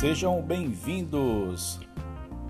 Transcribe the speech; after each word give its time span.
Sejam 0.00 0.40
bem-vindos 0.40 1.78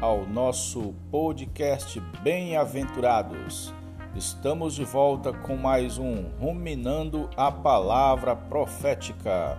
ao 0.00 0.24
nosso 0.24 0.94
podcast 1.10 1.98
Bem-aventurados. 2.22 3.74
Estamos 4.14 4.76
de 4.76 4.84
volta 4.84 5.32
com 5.32 5.56
mais 5.56 5.98
um 5.98 6.28
Ruminando 6.38 7.28
a 7.36 7.50
Palavra 7.50 8.36
Profética. 8.36 9.58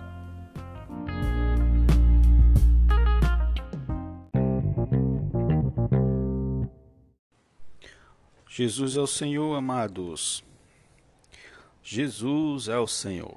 Jesus 8.48 8.96
é 8.96 9.00
o 9.00 9.06
Senhor, 9.06 9.54
amados. 9.54 10.42
Jesus 11.82 12.68
é 12.68 12.78
o 12.78 12.86
Senhor. 12.86 13.36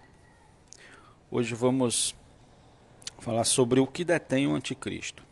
Hoje 1.30 1.54
vamos 1.54 2.16
falar 3.26 3.44
sobre 3.44 3.80
o 3.80 3.88
que 3.88 4.06
detém 4.06 4.46
o 4.46 4.54
anticristo. 4.54 5.24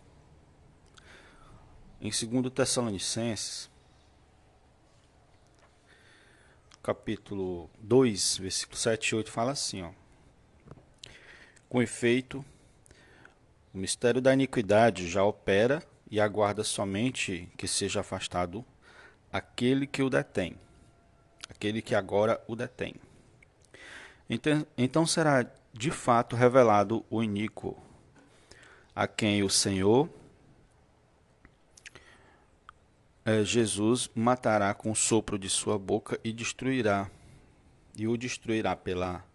Em 2.01 2.09
2 2.09 2.51
Tessalonicenses, 2.51 3.69
capítulo 6.81 7.69
2, 7.77 8.37
versículo 8.39 8.77
7 8.77 9.09
e 9.09 9.15
8, 9.15 9.31
fala 9.31 9.51
assim, 9.51 9.83
ó. 9.83 9.91
Com 11.69 11.83
efeito, 11.83 12.43
o 13.71 13.77
mistério 13.77 14.19
da 14.19 14.33
iniquidade 14.33 15.07
já 15.07 15.23
opera 15.23 15.83
e 16.09 16.19
aguarda 16.19 16.63
somente 16.63 17.47
que 17.55 17.67
seja 17.67 17.99
afastado 17.99 18.65
aquele 19.31 19.85
que 19.85 20.01
o 20.01 20.09
detém, 20.09 20.57
aquele 21.47 21.79
que 21.79 21.93
agora 21.93 22.43
o 22.47 22.55
detém. 22.55 22.95
Então, 24.27 24.65
então 24.75 25.05
será 25.05 25.45
de 25.73 25.89
fato 25.89 26.35
revelado 26.35 27.03
o 27.09 27.23
iníquo, 27.23 27.75
a 28.95 29.07
quem 29.07 29.43
o 29.43 29.49
Senhor 29.49 30.09
é, 33.25 33.43
Jesus 33.43 34.09
matará 34.13 34.73
com 34.73 34.91
o 34.91 34.95
sopro 34.95 35.39
de 35.39 35.49
sua 35.49 35.79
boca 35.79 36.19
e 36.23 36.33
destruirá, 36.33 37.09
e 37.95 38.07
o 38.07 38.17
destruirá 38.17 38.75
pela 38.75 39.25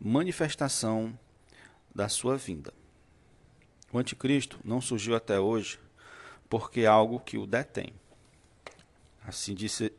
manifestação 0.00 1.16
da 1.94 2.08
sua 2.08 2.36
vinda. 2.36 2.74
O 3.92 3.98
anticristo 3.98 4.58
não 4.64 4.80
surgiu 4.80 5.14
até 5.14 5.38
hoje 5.38 5.78
porque 6.48 6.84
algo 6.84 7.20
que 7.20 7.38
o 7.38 7.46
detém. 7.46 7.92
Assim 9.24 9.54
disse, 9.54 9.92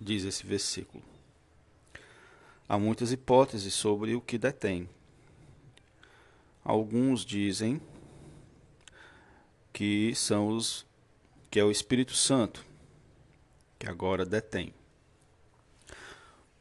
diz 0.00 0.24
esse 0.24 0.46
versículo. 0.46 1.04
Há 2.66 2.78
muitas 2.78 3.12
hipóteses 3.12 3.74
sobre 3.74 4.14
o 4.14 4.20
que 4.20 4.38
detém. 4.38 4.88
Alguns 6.64 7.22
dizem 7.22 7.80
que 9.82 10.14
são 10.14 10.46
os 10.46 10.86
que 11.50 11.58
é 11.58 11.64
o 11.64 11.70
Espírito 11.72 12.14
Santo 12.14 12.64
que 13.80 13.88
agora 13.88 14.24
detém. 14.24 14.72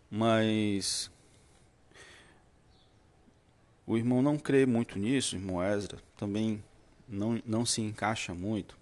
Mas 0.10 1.12
o 3.86 3.96
irmão 3.96 4.24
não 4.24 4.40
crê 4.40 4.66
muito 4.66 4.98
nisso, 4.98 5.36
o 5.36 5.40
irmão 5.40 5.64
Ezra 5.64 6.00
também 6.18 6.64
não, 7.08 7.40
não 7.46 7.64
se 7.64 7.80
encaixa 7.80 8.34
muito 8.34 8.76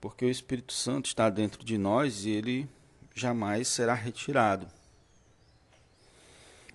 porque 0.00 0.24
o 0.24 0.28
Espírito 0.28 0.72
Santo 0.72 1.06
está 1.06 1.30
dentro 1.30 1.64
de 1.64 1.78
nós 1.78 2.24
e 2.24 2.30
ele 2.30 2.68
jamais 3.14 3.68
será 3.68 3.94
retirado 3.94 4.66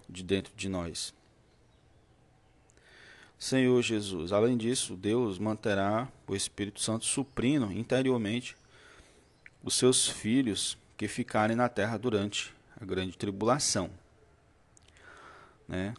de 0.07 0.23
dentro 0.23 0.53
de 0.55 0.69
nós. 0.69 1.13
Senhor 3.37 3.81
Jesus, 3.81 4.31
além 4.31 4.57
disso, 4.57 4.95
Deus 4.95 5.37
manterá 5.37 6.07
o 6.27 6.35
Espírito 6.35 6.81
Santo 6.81 7.05
suprindo 7.05 7.71
interiormente 7.71 8.55
os 9.63 9.75
seus 9.75 10.07
filhos 10.07 10.77
que 10.97 11.07
ficarem 11.07 11.55
na 11.55 11.67
terra 11.67 11.97
durante 11.97 12.53
a 12.79 12.85
grande 12.85 13.17
tribulação. 13.17 13.89
Né? 15.67 15.93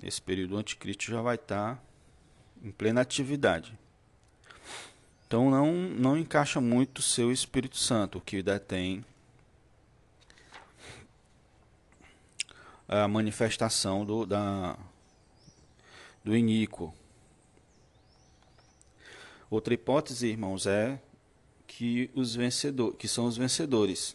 Nesse 0.00 0.22
período, 0.22 0.54
o 0.54 0.58
anticristo 0.58 1.10
já 1.10 1.20
vai 1.20 1.34
estar 1.34 1.82
em 2.62 2.70
plena 2.70 3.00
atividade. 3.00 3.76
Então 5.26 5.50
não, 5.50 5.72
não 5.72 6.16
encaixa 6.16 6.60
muito 6.60 6.98
o 6.98 7.02
seu 7.02 7.30
Espírito 7.30 7.76
Santo, 7.76 8.20
que 8.20 8.42
detém 8.42 9.04
a 12.88 13.06
manifestação 13.06 14.04
do, 14.04 14.24
da, 14.24 14.78
do 16.28 16.36
iníquo. 16.36 16.94
Outra 19.48 19.72
hipótese, 19.72 20.26
irmãos, 20.26 20.66
é 20.66 21.00
que 21.66 22.10
os 22.14 22.34
vencedores, 22.34 22.98
que 22.98 23.08
são 23.08 23.24
os 23.24 23.38
vencedores, 23.38 24.14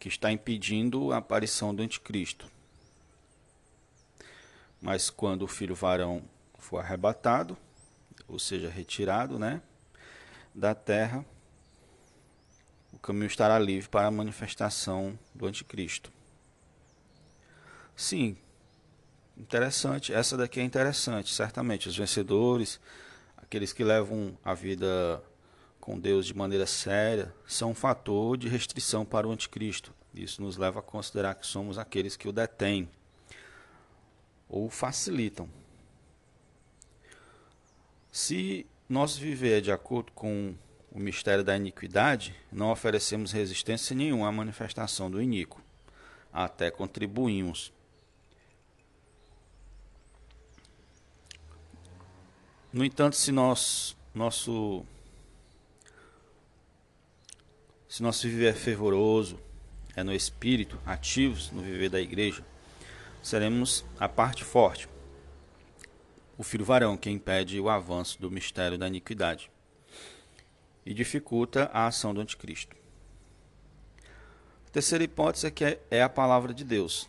que 0.00 0.08
está 0.08 0.32
impedindo 0.32 1.12
a 1.12 1.18
aparição 1.18 1.72
do 1.72 1.84
anticristo. 1.84 2.50
Mas 4.80 5.08
quando 5.08 5.42
o 5.42 5.46
filho 5.46 5.76
varão 5.76 6.24
for 6.58 6.78
arrebatado, 6.78 7.56
ou 8.26 8.40
seja, 8.40 8.68
retirado, 8.68 9.38
né, 9.38 9.62
da 10.52 10.74
terra, 10.74 11.24
o 12.92 12.98
caminho 12.98 13.26
estará 13.26 13.56
livre 13.56 13.88
para 13.88 14.08
a 14.08 14.10
manifestação 14.10 15.16
do 15.32 15.46
anticristo. 15.46 16.12
Sim, 17.94 18.36
interessante. 19.42 20.12
Essa 20.12 20.36
daqui 20.36 20.60
é 20.60 20.62
interessante, 20.62 21.34
certamente. 21.34 21.88
Os 21.88 21.96
vencedores, 21.96 22.80
aqueles 23.36 23.72
que 23.72 23.84
levam 23.84 24.38
a 24.44 24.54
vida 24.54 25.22
com 25.80 25.98
Deus 25.98 26.26
de 26.26 26.34
maneira 26.34 26.64
séria, 26.64 27.34
são 27.46 27.72
um 27.72 27.74
fator 27.74 28.36
de 28.36 28.48
restrição 28.48 29.04
para 29.04 29.26
o 29.26 29.32
anticristo. 29.32 29.92
Isso 30.14 30.40
nos 30.40 30.56
leva 30.56 30.78
a 30.78 30.82
considerar 30.82 31.34
que 31.34 31.46
somos 31.46 31.76
aqueles 31.76 32.16
que 32.16 32.28
o 32.28 32.32
detêm 32.32 32.88
ou 34.48 34.70
facilitam. 34.70 35.48
Se 38.10 38.66
nós 38.88 39.16
viver 39.16 39.60
de 39.62 39.72
acordo 39.72 40.12
com 40.12 40.54
o 40.90 41.00
mistério 41.00 41.42
da 41.42 41.56
iniquidade, 41.56 42.34
não 42.52 42.70
oferecemos 42.70 43.32
resistência 43.32 43.96
nenhuma 43.96 44.28
à 44.28 44.32
manifestação 44.32 45.10
do 45.10 45.20
iníquo, 45.20 45.62
até 46.30 46.70
contribuímos. 46.70 47.72
No 52.72 52.84
entanto, 52.84 53.16
se 53.16 53.30
nós, 53.30 53.96
nosso 54.14 54.84
se 57.88 58.02
nosso 58.02 58.26
viver 58.26 58.46
é 58.46 58.54
fervoroso, 58.54 59.38
é 59.94 60.02
no 60.02 60.12
espírito, 60.14 60.78
ativos 60.86 61.50
no 61.50 61.60
viver 61.60 61.90
da 61.90 62.00
igreja, 62.00 62.42
seremos 63.22 63.84
a 64.00 64.08
parte 64.08 64.42
forte 64.42 64.88
o 66.42 66.42
filho 66.42 66.64
varão, 66.64 66.96
que 66.96 67.08
impede 67.08 67.60
o 67.60 67.68
avanço 67.68 68.20
do 68.20 68.28
mistério 68.30 68.76
da 68.76 68.88
iniquidade 68.88 69.48
e 70.84 70.92
dificulta 70.92 71.70
a 71.72 71.86
ação 71.86 72.12
do 72.12 72.20
anticristo. 72.20 72.76
A 74.66 74.70
terceira 74.72 75.04
hipótese 75.04 75.46
é 75.46 75.50
que 75.50 75.78
é 75.88 76.02
a 76.02 76.08
palavra 76.08 76.52
de 76.52 76.64
Deus. 76.64 77.08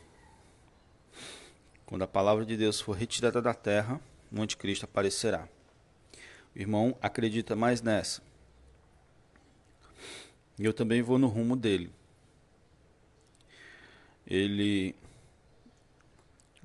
Quando 1.83 2.03
a 2.03 2.07
palavra 2.07 2.45
de 2.45 2.55
Deus 2.55 2.79
for 2.79 2.95
retirada 2.95 3.41
da 3.41 3.55
terra, 3.55 3.99
o 4.33 4.41
anticristo 4.41 4.85
aparecerá. 4.85 5.47
O 6.55 6.59
irmão 6.59 6.97
acredita 7.01 7.55
mais 7.55 7.81
nessa. 7.81 8.21
E 10.57 10.65
eu 10.65 10.73
também 10.73 11.01
vou 11.01 11.17
no 11.17 11.27
rumo 11.27 11.55
dele. 11.55 11.91
Ele 14.25 14.95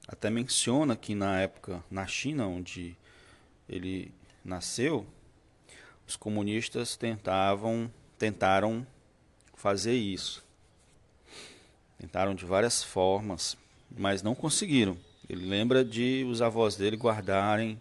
até 0.06 0.30
menciona 0.30 0.96
que 0.96 1.14
na 1.14 1.40
época, 1.40 1.84
na 1.90 2.06
China, 2.06 2.46
onde 2.46 2.96
ele 3.68 4.12
nasceu, 4.44 5.06
os 6.06 6.16
comunistas 6.16 6.96
tentavam, 6.96 7.92
tentaram 8.18 8.86
fazer 9.54 9.94
isso. 9.94 10.46
Tentaram 11.98 12.34
de 12.34 12.46
várias 12.46 12.82
formas, 12.82 13.56
mas 13.90 14.22
não 14.22 14.34
conseguiram. 14.34 14.96
Ele 15.28 15.46
lembra 15.46 15.84
de 15.84 16.24
os 16.28 16.40
avós 16.40 16.76
dele 16.76 16.96
guardarem 16.96 17.80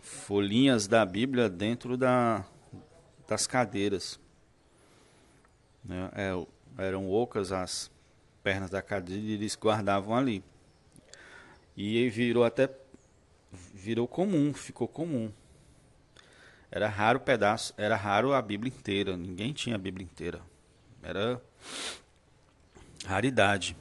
folhinhas 0.00 0.86
da 0.86 1.04
Bíblia 1.04 1.48
dentro 1.48 1.96
da, 1.96 2.44
das 3.28 3.46
cadeiras. 3.46 4.18
Né? 5.84 6.10
É, 6.14 6.46
eram 6.82 7.10
ocas 7.10 7.52
as 7.52 7.90
pernas 8.42 8.70
da 8.70 8.80
cadeira 8.80 9.22
e 9.22 9.32
eles 9.32 9.54
guardavam 9.54 10.16
ali. 10.16 10.42
E 11.76 12.08
virou 12.08 12.44
até 12.44 12.70
virou 13.74 14.08
comum, 14.08 14.54
ficou 14.54 14.88
comum. 14.88 15.30
Era 16.70 16.88
raro 16.88 17.20
pedaço, 17.20 17.74
era 17.76 17.96
raro 17.96 18.32
a 18.32 18.42
Bíblia 18.42 18.72
inteira, 18.74 19.16
ninguém 19.16 19.52
tinha 19.52 19.76
a 19.76 19.78
Bíblia 19.78 20.04
inteira. 20.04 20.40
Era 21.02 21.40
raridade. 23.04 23.76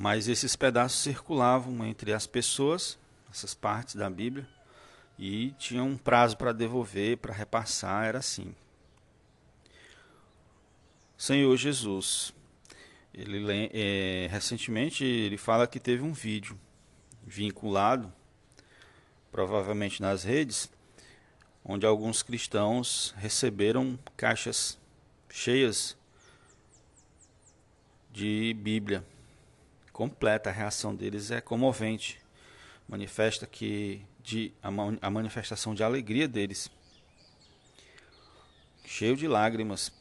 Mas 0.00 0.28
esses 0.28 0.54
pedaços 0.54 1.00
circulavam 1.00 1.84
entre 1.84 2.12
as 2.12 2.24
pessoas, 2.24 2.96
essas 3.28 3.52
partes 3.52 3.96
da 3.96 4.08
Bíblia, 4.08 4.48
e 5.18 5.50
tinha 5.58 5.82
um 5.82 5.96
prazo 5.96 6.36
para 6.36 6.52
devolver, 6.52 7.16
para 7.16 7.34
repassar, 7.34 8.04
era 8.04 8.20
assim. 8.20 8.54
Senhor 11.16 11.56
Jesus, 11.56 12.32
ele 13.12 13.44
é, 13.72 14.28
recentemente 14.30 15.02
ele 15.02 15.36
fala 15.36 15.66
que 15.66 15.80
teve 15.80 16.04
um 16.04 16.12
vídeo 16.12 16.56
vinculado, 17.26 18.12
provavelmente 19.32 20.00
nas 20.00 20.22
redes, 20.22 20.70
onde 21.64 21.84
alguns 21.84 22.22
cristãos 22.22 23.12
receberam 23.16 23.98
caixas 24.16 24.78
cheias 25.28 25.96
de 28.12 28.54
Bíblia 28.60 29.04
completa. 29.98 30.48
A 30.48 30.52
reação 30.52 30.94
deles 30.94 31.32
é 31.32 31.40
comovente. 31.40 32.20
Manifesta 32.88 33.48
que 33.48 34.06
de 34.22 34.52
a, 34.62 34.68
a 35.02 35.10
manifestação 35.10 35.74
de 35.74 35.82
alegria 35.82 36.28
deles, 36.28 36.70
cheio 38.84 39.16
de 39.16 39.26
lágrimas, 39.26 39.92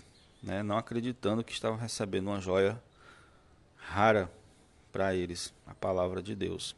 né, 0.44 0.62
não 0.62 0.78
acreditando 0.78 1.44
que 1.44 1.52
estavam 1.52 1.80
recebendo 1.80 2.28
uma 2.28 2.40
joia 2.40 2.80
rara 3.76 4.32
para 4.92 5.16
eles, 5.16 5.52
a 5.66 5.74
palavra 5.74 6.22
de 6.22 6.36
Deus. 6.36 6.76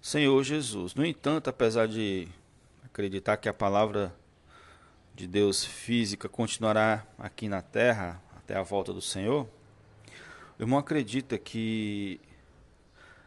Senhor 0.00 0.40
Jesus. 0.44 0.94
No 0.94 1.04
entanto, 1.04 1.50
apesar 1.50 1.88
de 1.88 2.28
acreditar 2.84 3.36
que 3.36 3.48
a 3.48 3.54
palavra 3.54 4.14
de 5.12 5.26
Deus 5.26 5.64
física 5.64 6.28
continuará 6.28 7.04
aqui 7.18 7.48
na 7.48 7.60
terra 7.60 8.22
até 8.36 8.56
a 8.56 8.62
volta 8.62 8.92
do 8.92 9.00
Senhor, 9.00 9.48
o 10.62 10.64
irmão 10.64 10.78
acredita 10.78 11.36
que 11.36 12.20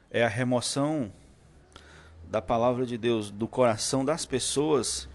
é 0.09 0.23
a 0.23 0.29
remoção 0.29 1.11
da 2.29 2.41
palavra 2.41 2.85
de 2.85 2.97
Deus 2.97 3.29
do 3.29 3.45
coração 3.45 4.05
das 4.05 4.25
pessoas 4.25 5.09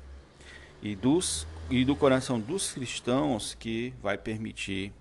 e 0.82 0.94
dos 0.94 1.46
e 1.70 1.82
do 1.82 1.96
coração 1.96 2.38
dos 2.38 2.72
cristãos 2.72 3.54
que 3.54 3.94
vai 4.02 4.18
permitir 4.18 4.92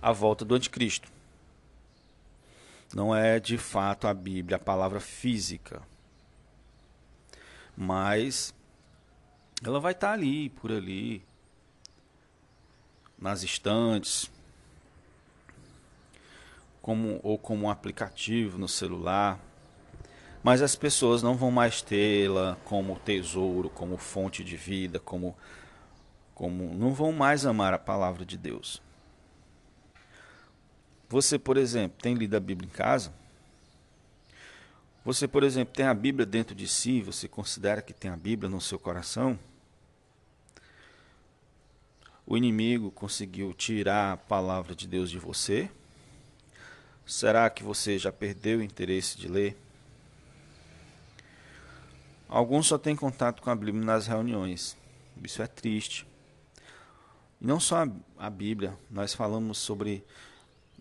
a 0.00 0.12
volta 0.12 0.46
do 0.46 0.54
anticristo. 0.54 1.12
Não 2.94 3.14
é 3.14 3.38
de 3.38 3.58
fato 3.58 4.06
a 4.06 4.14
Bíblia, 4.14 4.56
a 4.56 4.60
palavra 4.60 4.98
física. 4.98 5.82
Mas 7.76 8.54
ela 9.62 9.78
vai 9.78 9.92
estar 9.92 10.12
ali, 10.12 10.48
por 10.48 10.72
ali, 10.72 11.22
nas 13.18 13.42
estantes, 13.42 14.32
como, 16.84 17.18
ou 17.22 17.38
como 17.38 17.64
um 17.64 17.70
aplicativo 17.70 18.58
no 18.58 18.68
celular. 18.68 19.40
Mas 20.42 20.60
as 20.60 20.76
pessoas 20.76 21.22
não 21.22 21.34
vão 21.34 21.50
mais 21.50 21.80
tê-la 21.80 22.58
como 22.66 22.98
tesouro, 22.98 23.70
como 23.70 23.96
fonte 23.96 24.44
de 24.44 24.54
vida, 24.54 25.00
como, 25.00 25.34
como 26.34 26.74
não 26.74 26.92
vão 26.92 27.10
mais 27.10 27.46
amar 27.46 27.72
a 27.72 27.78
palavra 27.78 28.22
de 28.22 28.36
Deus. 28.36 28.82
Você, 31.08 31.38
por 31.38 31.56
exemplo, 31.56 31.96
tem 32.02 32.12
lido 32.12 32.36
a 32.36 32.40
Bíblia 32.40 32.68
em 32.68 32.76
casa? 32.76 33.14
Você, 35.06 35.26
por 35.26 35.42
exemplo, 35.42 35.72
tem 35.72 35.86
a 35.86 35.94
Bíblia 35.94 36.26
dentro 36.26 36.54
de 36.54 36.68
si? 36.68 37.00
Você 37.00 37.26
considera 37.26 37.80
que 37.80 37.94
tem 37.94 38.10
a 38.10 38.16
Bíblia 38.16 38.50
no 38.50 38.60
seu 38.60 38.78
coração? 38.78 39.38
O 42.26 42.36
inimigo 42.36 42.90
conseguiu 42.90 43.54
tirar 43.54 44.12
a 44.12 44.16
palavra 44.18 44.74
de 44.74 44.86
Deus 44.86 45.10
de 45.10 45.18
você? 45.18 45.70
Será 47.06 47.50
que 47.50 47.62
você 47.62 47.98
já 47.98 48.10
perdeu 48.10 48.60
o 48.60 48.62
interesse 48.62 49.18
de 49.18 49.28
ler? 49.28 49.56
Alguns 52.26 52.66
só 52.66 52.78
têm 52.78 52.96
contato 52.96 53.42
com 53.42 53.50
a 53.50 53.54
Bíblia 53.54 53.84
nas 53.84 54.06
reuniões. 54.06 54.76
Isso 55.22 55.42
é 55.42 55.46
triste. 55.46 56.06
E 57.40 57.46
não 57.46 57.60
só 57.60 57.86
a 58.18 58.30
Bíblia, 58.30 58.76
nós 58.90 59.12
falamos 59.12 59.58
sobre 59.58 60.02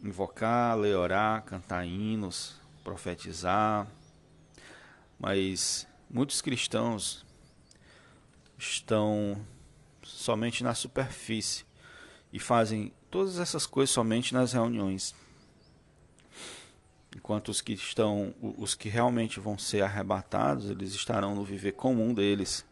invocar, 0.01 0.77
ler, 0.77 0.95
orar, 0.95 1.43
cantar 1.43 1.85
hinos, 1.85 2.55
profetizar. 2.83 3.85
Mas 5.19 5.85
muitos 6.09 6.41
cristãos 6.41 7.25
estão 8.57 9.45
somente 10.01 10.63
na 10.63 10.73
superfície 10.73 11.65
e 12.31 12.39
fazem 12.39 12.93
todas 13.11 13.39
essas 13.39 13.65
coisas 13.65 13.93
somente 13.93 14.33
nas 14.33 14.53
reuniões. 14.53 15.13
Enquanto 17.15 17.49
os 17.49 17.61
que 17.61 17.73
estão, 17.73 18.33
os 18.41 18.73
que 18.73 18.89
realmente 18.89 19.39
vão 19.39 19.57
ser 19.57 19.81
arrebatados, 19.81 20.69
eles 20.69 20.93
estarão 20.93 21.35
no 21.35 21.43
viver 21.43 21.73
comum 21.73 22.13
deles. 22.13 22.65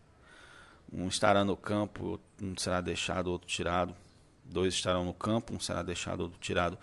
Um 0.92 1.08
estará 1.08 1.46
no 1.46 1.56
campo, 1.56 2.20
um 2.42 2.58
será 2.58 2.82
deixado, 2.82 3.28
outro 3.28 3.48
tirado. 3.48 3.96
Dois 4.44 4.74
estarão 4.74 5.06
no 5.06 5.14
campo, 5.14 5.54
um 5.54 5.60
será 5.60 5.84
deixado, 5.84 6.22
outro 6.22 6.40
tirado. 6.40 6.78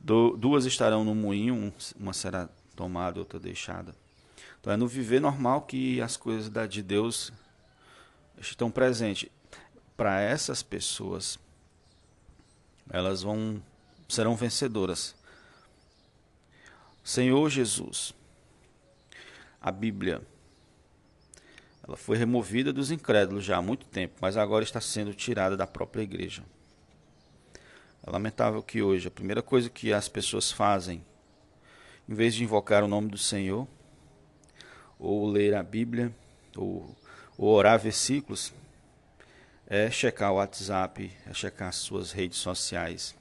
Do, 0.00 0.36
duas 0.36 0.66
estarão 0.66 1.04
no 1.04 1.14
moinho, 1.14 1.72
uma 1.98 2.12
será 2.12 2.48
tomada, 2.74 3.20
outra 3.20 3.38
deixada. 3.38 3.94
Então 4.60 4.72
é 4.72 4.76
no 4.76 4.88
viver 4.88 5.20
normal 5.20 5.62
que 5.62 6.00
as 6.00 6.16
coisas 6.16 6.50
de 6.68 6.82
Deus 6.82 7.32
estão 8.38 8.70
presentes. 8.70 9.30
Para 9.96 10.20
essas 10.20 10.62
pessoas, 10.62 11.38
elas 12.90 13.22
vão 13.22 13.62
serão 14.08 14.36
vencedoras 14.36 15.16
Senhor 17.06 17.48
Jesus, 17.48 18.12
a 19.60 19.70
Bíblia, 19.70 20.20
ela 21.86 21.96
foi 21.96 22.16
removida 22.16 22.72
dos 22.72 22.90
incrédulos 22.90 23.44
já 23.44 23.58
há 23.58 23.62
muito 23.62 23.86
tempo, 23.86 24.16
mas 24.20 24.36
agora 24.36 24.64
está 24.64 24.80
sendo 24.80 25.14
tirada 25.14 25.56
da 25.56 25.68
própria 25.68 26.02
igreja. 26.02 26.42
É 28.04 28.10
lamentável 28.10 28.60
que 28.60 28.82
hoje 28.82 29.06
a 29.06 29.10
primeira 29.12 29.40
coisa 29.40 29.70
que 29.70 29.92
as 29.92 30.08
pessoas 30.08 30.50
fazem, 30.50 31.00
em 32.08 32.14
vez 32.14 32.34
de 32.34 32.42
invocar 32.42 32.82
o 32.82 32.88
nome 32.88 33.08
do 33.08 33.18
Senhor, 33.18 33.68
ou 34.98 35.28
ler 35.28 35.54
a 35.54 35.62
Bíblia, 35.62 36.12
ou, 36.56 36.92
ou 37.38 37.54
orar 37.54 37.78
versículos, 37.78 38.52
é 39.68 39.88
checar 39.92 40.32
o 40.32 40.36
WhatsApp, 40.38 41.12
é 41.24 41.32
checar 41.32 41.68
as 41.68 41.76
suas 41.76 42.10
redes 42.10 42.38
sociais. 42.38 43.14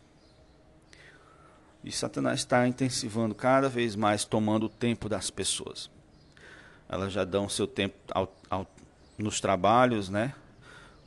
E 1.85 1.91
Satanás 1.91 2.39
está 2.39 2.67
intensivando 2.67 3.35
cada 3.35 3.69
vez 3.69 3.95
mais, 3.95 4.25
tomando 4.25 4.65
o 4.65 4.69
tempo 4.69 5.07
das 5.07 5.29
pessoas. 5.29 5.87
Elas 6.89 7.13
já 7.13 7.23
dão 7.23 7.47
seu 7.47 7.67
tempo 7.67 7.95
ao, 8.11 8.35
ao, 8.49 8.65
nos 9.19 9.39
trabalhos, 9.39 10.09
né? 10.09 10.33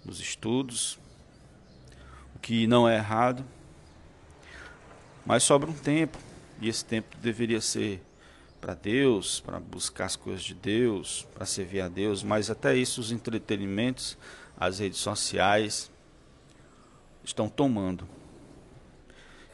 nos 0.04 0.20
estudos, 0.20 0.96
o 2.36 2.38
que 2.38 2.68
não 2.68 2.88
é 2.88 2.94
errado. 2.94 3.44
Mas 5.26 5.42
sobra 5.42 5.68
um 5.68 5.74
tempo, 5.74 6.16
e 6.60 6.68
esse 6.68 6.84
tempo 6.84 7.16
deveria 7.18 7.60
ser 7.60 8.00
para 8.60 8.74
Deus, 8.74 9.40
para 9.40 9.58
buscar 9.58 10.04
as 10.04 10.14
coisas 10.14 10.44
de 10.44 10.54
Deus, 10.54 11.26
para 11.34 11.44
servir 11.44 11.80
a 11.80 11.88
Deus, 11.88 12.22
mas 12.22 12.50
até 12.50 12.76
isso 12.76 13.00
os 13.00 13.10
entretenimentos, 13.10 14.16
as 14.56 14.78
redes 14.78 15.00
sociais 15.00 15.90
estão 17.24 17.48
tomando 17.48 18.06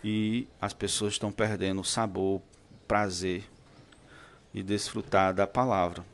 e 0.05 0.47
as 0.61 0.75
pessoas 0.75 1.15
estão 1.15 1.33
perdendo 1.33 1.81
o 1.81 1.85
sabor, 1.85 2.43
prazer 2.87 3.43
de 4.53 4.63
desfrutar 4.63 5.33
da 5.33 5.47
palavra, 5.47 6.05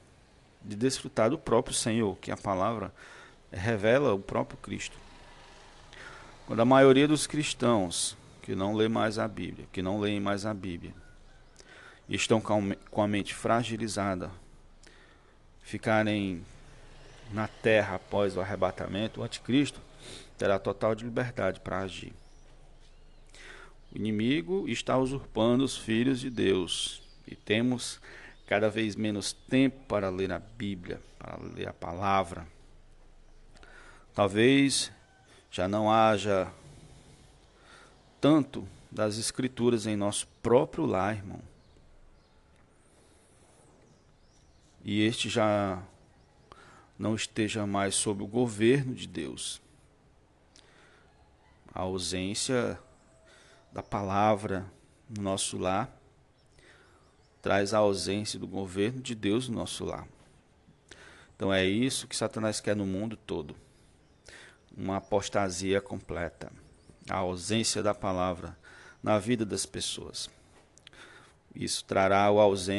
de 0.62 0.76
desfrutar 0.76 1.28
do 1.28 1.36
próprio 1.36 1.74
Senhor, 1.74 2.16
que 2.18 2.30
a 2.30 2.36
palavra 2.36 2.94
revela 3.50 4.14
o 4.14 4.20
próprio 4.20 4.56
Cristo. 4.58 4.96
Quando 6.46 6.60
a 6.60 6.64
maioria 6.64 7.08
dos 7.08 7.26
cristãos 7.26 8.16
que 8.42 8.54
não 8.54 8.74
lê 8.74 8.88
mais 8.88 9.18
a 9.18 9.26
Bíblia, 9.26 9.66
que 9.72 9.82
não 9.82 9.98
leem 9.98 10.20
mais 10.20 10.46
a 10.46 10.54
Bíblia, 10.54 10.94
estão 12.08 12.40
com 12.40 13.02
a 13.02 13.08
mente 13.08 13.34
fragilizada, 13.34 14.30
ficarem 15.62 16.44
na 17.32 17.48
terra 17.48 17.96
após 17.96 18.36
o 18.36 18.40
arrebatamento, 18.40 19.20
o 19.20 19.24
anticristo 19.24 19.80
terá 20.38 20.58
total 20.60 20.94
de 20.94 21.04
liberdade 21.04 21.58
para 21.60 21.80
agir. 21.80 22.12
O 23.92 23.96
inimigo 23.96 24.68
está 24.68 24.96
usurpando 24.96 25.64
os 25.64 25.76
filhos 25.76 26.20
de 26.20 26.30
Deus 26.30 27.02
e 27.26 27.34
temos 27.34 28.00
cada 28.46 28.68
vez 28.68 28.96
menos 28.96 29.32
tempo 29.32 29.84
para 29.86 30.08
ler 30.08 30.32
a 30.32 30.38
Bíblia, 30.38 31.00
para 31.18 31.38
ler 31.38 31.68
a 31.68 31.72
palavra. 31.72 32.46
Talvez 34.14 34.92
já 35.50 35.66
não 35.66 35.90
haja 35.90 36.52
tanto 38.20 38.66
das 38.90 39.18
Escrituras 39.18 39.86
em 39.86 39.96
nosso 39.96 40.26
próprio 40.42 40.84
lar, 40.84 41.16
irmão. 41.16 41.40
E 44.84 45.02
este 45.02 45.28
já 45.28 45.82
não 46.98 47.14
esteja 47.14 47.66
mais 47.66 47.94
sob 47.94 48.22
o 48.22 48.26
governo 48.26 48.94
de 48.94 49.06
Deus. 49.06 49.60
A 51.72 51.80
ausência 51.80 52.78
da 53.72 53.82
palavra 53.82 54.70
no 55.08 55.22
nosso 55.22 55.58
lar 55.58 55.96
traz 57.40 57.72
a 57.72 57.78
ausência 57.78 58.38
do 58.38 58.46
governo 58.46 59.00
de 59.00 59.14
Deus 59.14 59.48
no 59.48 59.56
nosso 59.56 59.84
lar. 59.84 60.06
Então 61.34 61.52
é 61.52 61.64
isso 61.64 62.06
que 62.06 62.16
Satanás 62.16 62.60
quer 62.60 62.76
no 62.76 62.84
mundo 62.84 63.16
todo. 63.16 63.56
Uma 64.76 64.98
apostasia 64.98 65.80
completa, 65.80 66.52
a 67.08 67.16
ausência 67.16 67.82
da 67.82 67.94
palavra 67.94 68.56
na 69.02 69.18
vida 69.18 69.46
das 69.46 69.64
pessoas. 69.64 70.28
Isso 71.54 71.84
trará 71.84 72.26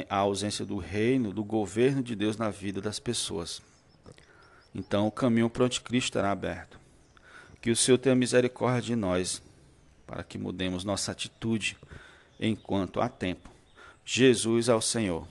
a 0.10 0.15
ausência 0.15 0.65
do 0.65 0.77
reino, 0.77 1.33
do 1.33 1.43
governo 1.43 2.01
de 2.01 2.15
Deus 2.15 2.38
na 2.38 2.50
vida 2.50 2.79
das 2.79 3.00
pessoas. 3.00 3.62
Então 4.74 5.07
o 5.07 5.12
caminho 5.12 5.50
para 5.50 5.63
o 5.63 5.65
anticristo 5.65 6.10
estará 6.10 6.31
aberto. 6.31 6.79
Que 7.60 7.71
o 7.71 7.75
Senhor 7.75 7.98
tenha 7.98 8.15
misericórdia 8.15 8.81
de 8.81 8.95
nós, 8.95 9.41
para 10.12 10.24
que 10.24 10.38
mudemos 10.38 10.84
nossa 10.84 11.13
atitude 11.13 11.77
enquanto 12.38 13.00
há 13.00 13.08
tempo. 13.08 13.50
Jesus 14.03 14.68
ao 14.68 14.82
Senhor. 14.82 15.25